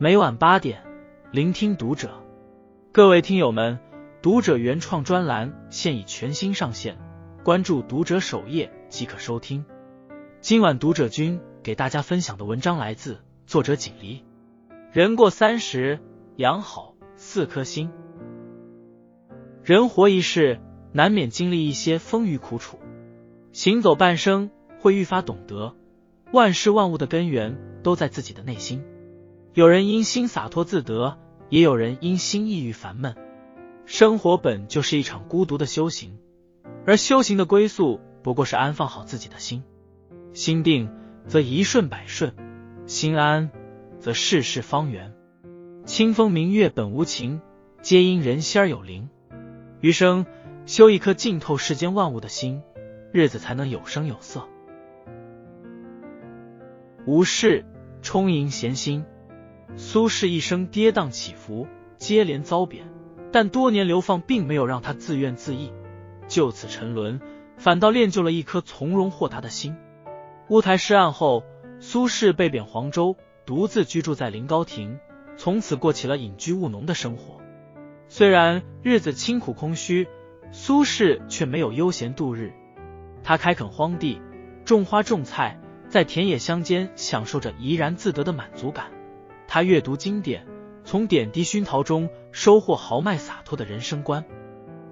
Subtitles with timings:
[0.00, 0.84] 每晚八点，
[1.32, 2.22] 聆听读者。
[2.92, 3.80] 各位听友们，
[4.22, 6.96] 读者原创专栏现已全新上线，
[7.42, 9.64] 关注读者首页即可收听。
[10.40, 14.24] 今晚读者君给大家分享的文章来自作者锦离。
[14.92, 15.98] 人过三十，
[16.36, 17.90] 养好四颗心。
[19.64, 20.60] 人活一世，
[20.92, 22.78] 难免经历一些风雨苦楚，
[23.50, 25.74] 行走半生，会愈发懂得，
[26.30, 28.84] 万事万物的根源都在自己的内心。
[29.54, 33.16] 有人因心洒脱自得，也有人因心抑郁烦闷。
[33.86, 36.18] 生活本就是一场孤独的修行，
[36.86, 39.64] 而修行的归宿不过是安放好自己的心。
[40.34, 40.90] 心定
[41.26, 42.34] 则一顺百顺，
[42.86, 43.50] 心安
[43.98, 45.14] 则事事方圆。
[45.86, 47.40] 清风明月本无情，
[47.80, 49.08] 皆因人心而有灵。
[49.80, 50.26] 余生
[50.66, 52.62] 修一颗浸透世间万物的心，
[53.10, 54.46] 日子才能有声有色。
[57.06, 57.64] 无事
[58.02, 59.04] 充盈闲心。
[59.76, 61.66] 苏轼一生跌宕起伏，
[61.98, 62.86] 接连遭贬，
[63.30, 65.70] 但多年流放并没有让他自怨自艾，
[66.26, 67.20] 就此沉沦，
[67.56, 69.76] 反倒练就了一颗从容豁达的心。
[70.48, 71.44] 乌台诗案后，
[71.78, 74.98] 苏轼被贬黄州，独自居住在临高亭，
[75.36, 77.40] 从此过起了隐居务农的生活。
[78.08, 80.08] 虽然日子清苦空虚，
[80.50, 82.54] 苏轼却没有悠闲度日，
[83.22, 84.20] 他开垦荒地，
[84.64, 88.86] 种花种菜，在田野乡间享受着怡然自得的满足感。
[89.50, 90.46] 他阅读经典，
[90.84, 94.22] 从点滴熏陶中收获豪迈洒脱的人生观。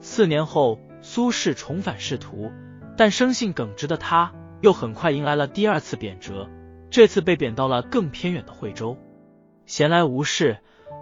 [0.00, 2.52] 四年后，苏轼重返仕途，
[2.96, 6.48] 但生性耿直的他，又很快迎来了第二次贬谪。
[6.88, 8.96] 这次被贬到了更偏远的惠州。
[9.66, 10.58] 闲来无事，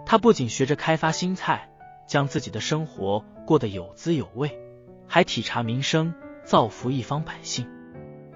[0.07, 1.69] 他不仅学着开发新菜，
[2.09, 4.59] 将自己的生活过得有滋有味，
[5.07, 7.69] 还体察民生，造福一方百姓。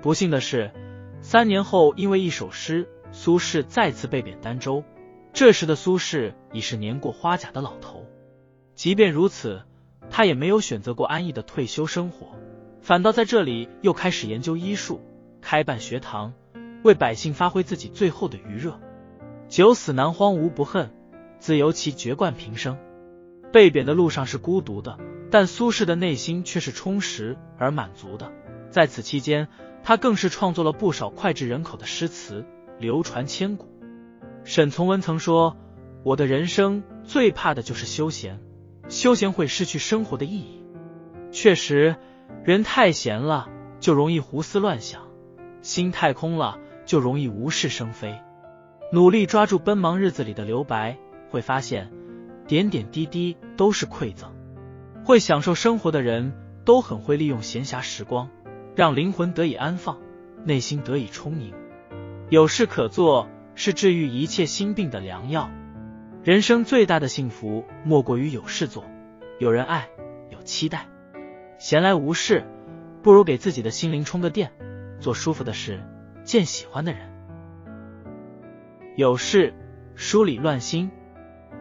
[0.03, 0.71] 不幸的是，
[1.23, 4.85] 三年后因为一首诗，苏轼再次被贬儋州。
[5.37, 8.07] 这时的苏轼已是年过花甲的老头，
[8.75, 9.61] 即便如此，
[10.09, 12.29] 他也没有选择过安逸的退休生活，
[12.81, 14.99] 反倒在这里又开始研究医术，
[15.43, 16.33] 开办学堂，
[16.85, 18.81] 为百姓发挥自己最后的余热。
[19.47, 20.91] 九死难荒无不恨，
[21.39, 22.79] 自由其绝冠平生。
[23.53, 24.99] 被贬的路上是孤独的，
[25.31, 28.33] 但苏轼的内心却是充实而满足的。
[28.71, 29.49] 在此期间，
[29.85, 32.43] 他更是创作了不少脍炙人口的诗词，
[32.79, 33.76] 流传千古。
[34.47, 35.57] 沈从文曾说
[36.05, 38.41] ：“我的人生最怕的就是休闲，
[38.89, 40.63] 休闲会失去生活的意义。”
[41.33, 41.97] 确实，
[42.45, 43.49] 人太闲了
[43.81, 45.03] 就容易胡思乱想，
[45.63, 48.21] 心太空了就容易无事生非。
[48.93, 50.97] 努力抓住奔忙日子里的留白，
[51.29, 51.91] 会发现
[52.47, 54.33] 点点滴滴都是馈赠。
[55.05, 56.33] 会享受生活的人
[56.65, 58.31] 都很会利用闲暇时光，
[58.77, 59.99] 让灵魂得以安放，
[60.45, 61.53] 内心得以充盈，
[62.31, 63.29] 有事可做。
[63.57, 65.51] 是治愈一切心病的良药。
[66.23, 68.85] 人生最大的幸福，莫过于有事做，
[69.41, 69.89] 有人爱，
[70.31, 70.87] 有期待。
[71.59, 72.45] 闲来无事，
[73.03, 74.53] 不如给自己的心灵充个电，
[75.01, 75.81] 做舒服的事，
[76.23, 77.01] 见喜欢的人。
[78.95, 79.55] 有事
[79.95, 80.91] 梳理乱心。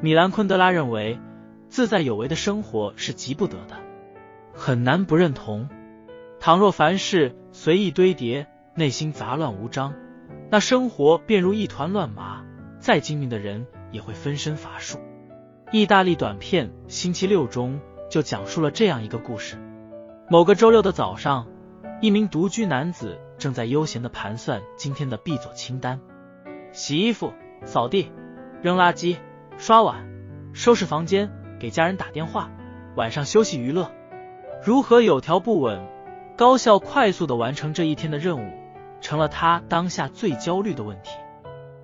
[0.01, 1.19] 米兰昆德拉认为，
[1.69, 3.77] 自在有为的生活是急不得的，
[4.53, 5.69] 很难不认同。
[6.39, 9.93] 倘若凡事随意堆叠，内心杂乱无章。
[10.49, 12.43] 那生活便如一团乱麻，
[12.79, 14.99] 再精明的人也会分身乏术。
[15.71, 17.79] 意大利短片《星期六》中
[18.09, 19.57] 就讲述了这样一个故事：
[20.29, 21.47] 某个周六的早上，
[21.99, 25.99] 一名独居男子正在悠闲的盘算今天的必做清单：
[26.71, 27.33] 洗衣服、
[27.65, 28.11] 扫地、
[28.61, 29.17] 扔垃圾、
[29.57, 30.07] 刷碗、
[30.53, 32.51] 收拾房间、给家人打电话、
[32.95, 33.91] 晚上休息娱乐，
[34.63, 35.85] 如何有条不紊、
[36.37, 38.64] 高效快速的完成这一天的任务。
[39.05, 41.11] 成了他当下最焦虑的问题：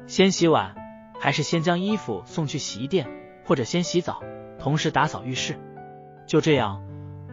[0.08, 0.74] 先洗碗，
[1.20, 3.08] 还是先将衣服送去洗衣店，
[3.46, 4.24] 或者先洗澡，
[4.58, 5.60] 同时打扫浴室？
[6.26, 6.82] 就这样，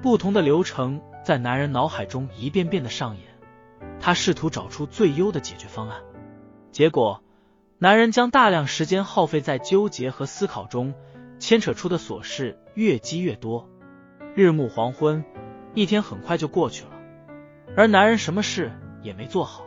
[0.03, 3.25] 不同的流程在男人脑海中一遍遍的上演。
[3.99, 6.03] 他试图找出最优的解决方案，
[6.71, 7.23] 结果，
[7.79, 10.93] 男人将大量时间耗费在纠结和思考中，
[11.39, 13.67] 牵扯出的琐事越积越多。
[14.35, 15.25] 日暮黄昏，
[15.73, 16.91] 一天很快就过去了，
[17.75, 18.71] 而男人什么事
[19.03, 19.65] 也没做好。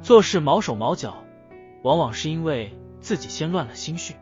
[0.00, 1.24] 做事毛手毛脚，
[1.82, 4.14] 往往是因为自己先乱了心绪。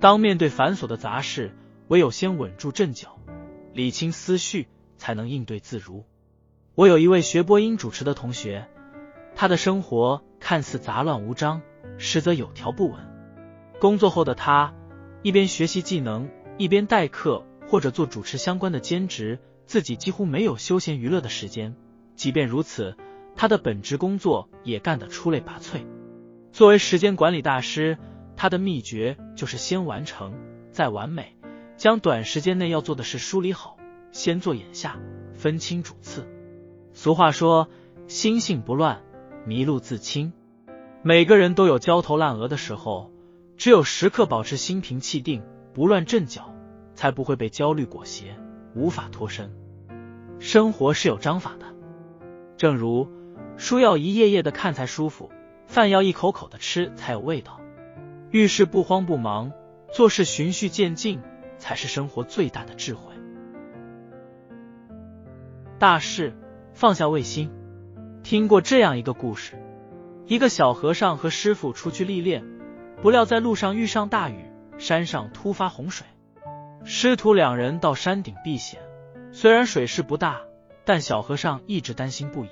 [0.00, 1.54] 当面对繁琐的杂事，
[1.88, 3.18] 唯有先稳住阵脚，
[3.72, 4.66] 理清思绪，
[4.96, 6.04] 才能应对自如。
[6.74, 8.66] 我有一位学播音主持的同学，
[9.36, 11.60] 他的生活看似杂乱无章，
[11.98, 12.98] 实则有条不紊。
[13.78, 14.74] 工作后的他，
[15.22, 21.76] 一边学习技能，一边代课或者做主持相关的兼职，自己几乎没有休闲娱乐的时间。
[22.16, 22.96] 即便如此。
[23.34, 25.84] 他的本职工作也干得出类拔萃。
[26.52, 27.98] 作为时间管理大师，
[28.36, 30.34] 他的秘诀就是先完成，
[30.70, 31.36] 再完美，
[31.76, 33.76] 将短时间内要做的事梳理好，
[34.10, 34.98] 先做眼下，
[35.34, 36.26] 分清主次。
[36.92, 37.68] 俗话说
[38.06, 39.02] ：“心性不乱，
[39.46, 40.32] 迷路自清。”
[41.02, 43.10] 每个人都有焦头烂额的时候，
[43.56, 45.42] 只有时刻保持心平气定，
[45.72, 46.54] 不乱阵脚，
[46.94, 48.36] 才不会被焦虑裹挟，
[48.74, 49.50] 无法脱身。
[50.38, 51.66] 生活是有章法的，
[52.56, 53.08] 正如
[53.56, 55.30] 书要一页页的看才舒服，
[55.66, 57.60] 饭要一口口的吃才有味道。
[58.30, 59.52] 遇事不慌不忙，
[59.92, 61.20] 做事循序渐进，
[61.58, 63.12] 才是生活最大的智慧。
[65.78, 66.32] 大事
[66.72, 67.50] 放下卫星。
[68.22, 69.54] 听过这样一个故事。
[70.26, 72.44] 一个小和尚和师傅出去历练，
[73.02, 74.46] 不料在路上遇上大雨，
[74.78, 76.06] 山上突发洪水。
[76.84, 78.80] 师徒两人到山顶避险，
[79.32, 80.40] 虽然水势不大，
[80.84, 82.48] 但小和尚一直担心不已。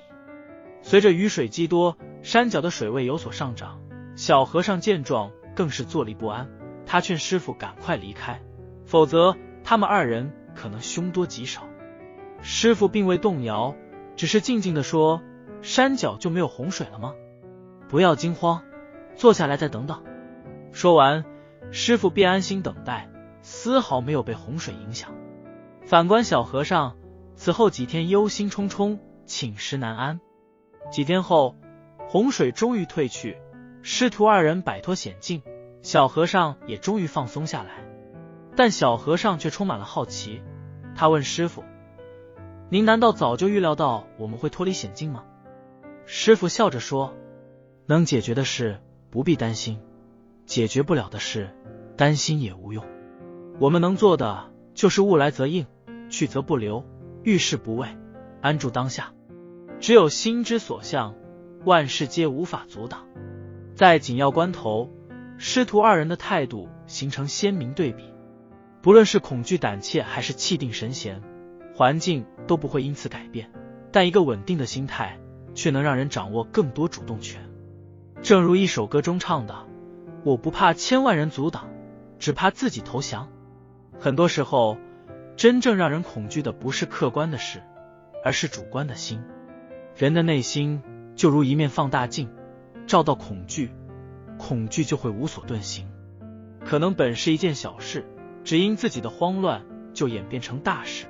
[0.81, 3.79] 随着雨水积多，山脚的水位有所上涨，
[4.15, 6.49] 小和尚见状更是坐立不安。
[6.85, 8.41] 他劝师傅赶快离开，
[8.85, 11.63] 否则他们二人可能凶多吉少。
[12.41, 13.75] 师傅并未动摇，
[14.15, 15.21] 只是静静的说
[15.61, 17.13] ：“山脚就没有洪水了吗？”
[17.87, 18.63] 不要惊慌，
[19.15, 20.03] 坐下来再等等。
[20.71, 21.23] 说完，
[21.71, 23.09] 师傅便安心等待，
[23.41, 25.13] 丝毫没有被洪水影响。
[25.85, 26.97] 反观小和尚，
[27.35, 30.19] 此后几天忧心忡忡，寝食难安。
[30.89, 31.55] 几天后，
[32.07, 33.37] 洪水终于退去，
[33.81, 35.41] 师徒二人摆脱险境，
[35.81, 37.85] 小和尚也终于放松下来。
[38.55, 40.41] 但小和尚却充满了好奇，
[40.95, 41.63] 他问师傅
[42.69, 45.23] ：“您难道早就预料到我们会脱离险境吗？”
[46.05, 47.13] 师傅笑着说。
[47.87, 48.79] 能解决的事
[49.09, 49.81] 不必担心，
[50.45, 51.49] 解决不了的事
[51.97, 52.85] 担心也无用。
[53.59, 55.65] 我们能做的就是物来则应，
[56.09, 56.85] 去则不留，
[57.23, 57.89] 遇事不畏，
[58.39, 59.11] 安住当下。
[59.81, 61.15] 只有心之所向，
[61.65, 63.07] 万事皆无法阻挡。
[63.73, 64.91] 在紧要关头，
[65.39, 68.03] 师徒二人的态度形成鲜明对比。
[68.83, 71.19] 不论是恐惧胆怯，还是气定神闲，
[71.73, 73.51] 环境都不会因此改变。
[73.91, 75.19] 但一个稳定的心态，
[75.55, 77.41] 却能让人掌握更多主动权。
[78.21, 79.65] 正如一首歌中唱的
[80.23, 81.67] ：“我不怕千万人阻挡，
[82.19, 83.29] 只怕自己投降。”
[83.99, 84.77] 很多时候，
[85.35, 87.63] 真正让人恐惧的不是客观的事，
[88.23, 89.23] 而是主观的心。
[90.01, 90.81] 人的内心
[91.15, 92.27] 就如一面放大镜，
[92.87, 93.69] 照到恐惧，
[94.39, 95.91] 恐惧就会无所遁形。
[96.65, 98.03] 可能本是一件小事，
[98.43, 99.63] 只因自己的慌乱
[99.93, 101.05] 就演变成大事。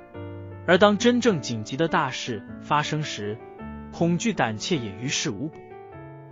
[0.66, 3.38] 而当真正紧急的大事发生时，
[3.94, 5.56] 恐惧胆怯也于事无补。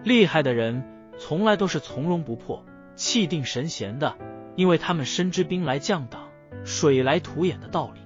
[0.04, 0.84] 厉害的人
[1.16, 4.18] 从来都是从容不迫、气定神闲的，
[4.54, 6.28] 因为他们深知兵来将挡、
[6.66, 8.00] 水来土掩的道理。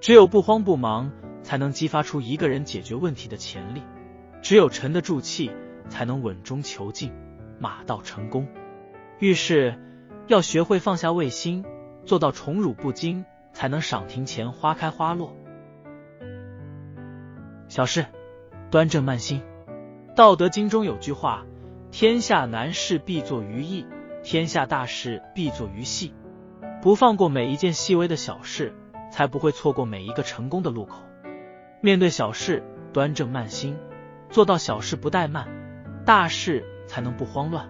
[0.00, 1.12] 只有不慌不忙，
[1.46, 3.82] 才能激发出一个人解决问题的潜力；
[4.42, 5.48] 只有沉得住气，
[5.88, 7.12] 才能稳中求进、
[7.60, 8.48] 马到成功。
[9.20, 9.78] 遇事
[10.26, 11.64] 要学会放下卫心，
[12.04, 15.36] 做到宠辱不惊，才能赏庭前花开花落。
[17.68, 18.06] 小事，
[18.68, 19.40] 端正慢心。
[20.16, 21.46] 道德经中有句话
[21.92, 23.86] ：“天下难事必作于易，
[24.24, 26.12] 天下大事必作于细。”
[26.82, 28.74] 不放过每一件细微的小事，
[29.12, 31.02] 才不会错过每一个成功的路口。
[31.80, 32.62] 面对小事，
[32.92, 33.76] 端正慢心，
[34.30, 35.46] 做到小事不怠慢，
[36.04, 37.68] 大事才能不慌乱。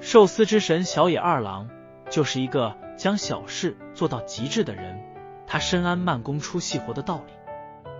[0.00, 1.68] 寿司之神小野二郎
[2.10, 5.00] 就是一个将小事做到极致的人。
[5.46, 7.32] 他深谙慢工出细活的道理，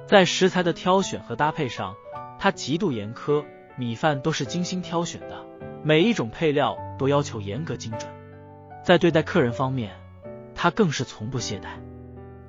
[0.06, 1.94] 在食材的挑选和搭配上，
[2.38, 3.44] 他极度严苛。
[3.76, 5.46] 米饭都是精心挑选的，
[5.84, 8.10] 每一种配料都要求严格精准。
[8.82, 9.92] 在对待客人方面，
[10.52, 11.68] 他更是从不懈怠。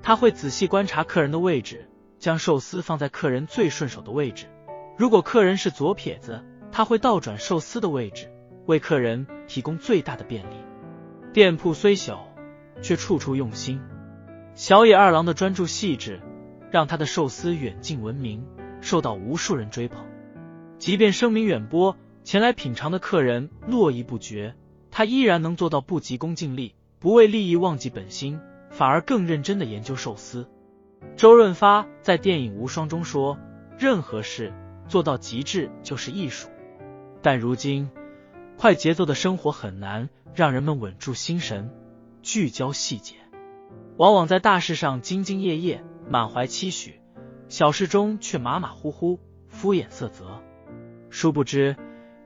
[0.01, 1.87] 他会仔细观察客人的位置，
[2.19, 4.45] 将寿司放在客人最顺手的位置。
[4.97, 8.29] 如果客人是左撇子，他会倒转寿司的位置，
[8.65, 10.55] 为客人提供最大的便利。
[11.33, 12.27] 店铺虽小，
[12.81, 13.79] 却处处用心。
[14.53, 16.19] 小野二郎的专注细致，
[16.69, 18.45] 让他的寿司远近闻名，
[18.81, 20.05] 受到无数人追捧。
[20.77, 24.55] 即便声名远播，前来品尝的客人络绎不绝，
[24.91, 30.49] 他依然能做到不急功近利，不为利益忘记本心，反而更认真的研究寿司。
[31.15, 33.37] 周润发在电影《无双》中说
[33.77, 34.53] ：“任何事
[34.87, 36.49] 做到极致就是艺术。”
[37.21, 37.89] 但如今，
[38.57, 41.69] 快节奏的生活很难让人们稳住心神，
[42.21, 43.15] 聚焦细节，
[43.97, 47.01] 往往在大事上兢兢业业，满怀期许，
[47.49, 50.41] 小事中却马马虎虎，敷衍塞责。
[51.09, 51.75] 殊不知，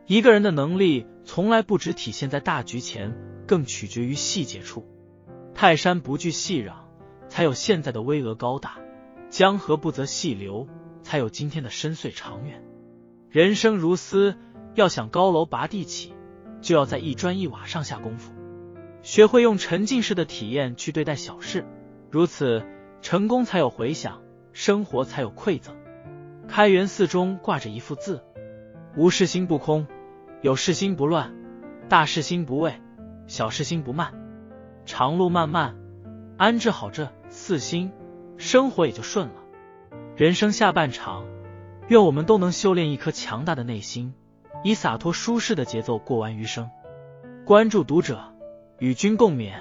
[0.05, 4.85] 一个人的能力从来不只体现在大局前，更取决于细节处。
[5.55, 6.73] 泰山不惧细壤，
[7.33, 8.73] 才有现在的巍峨高大；
[9.31, 10.67] 江河不择细流，
[11.01, 12.63] 才有今天的深邃长远。
[13.27, 14.35] 人生如斯，
[14.75, 16.13] 要想高楼拔地起，
[16.61, 18.31] 就要在一砖一瓦上下功夫。
[19.01, 21.65] 学会用沉浸式的体验去对待小事，
[22.11, 22.63] 如此
[23.01, 24.21] 成功才有回响，
[24.51, 25.75] 生活才有馈赠。
[26.47, 28.21] 开元寺中挂着一幅字：
[28.95, 29.87] 无事心不空，
[30.43, 31.33] 有事心不乱，
[31.89, 32.79] 大事心不畏，
[33.25, 34.13] 小事心不慢。
[34.85, 35.75] 长路漫漫，
[36.37, 37.11] 安置好这
[37.45, 37.91] 四心，
[38.37, 39.33] 生活也就顺了。
[40.15, 41.25] 人生下半场，
[41.89, 44.13] 愿我们都能修炼一颗强大的内心，
[44.63, 46.69] 以洒脱舒适的节奏过完余生。
[47.45, 48.33] 关注读者，
[48.79, 49.55] 与君共勉。